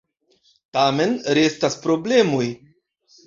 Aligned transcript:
Tamen 0.77 1.13
restas 1.39 1.77
problemoj. 1.83 2.47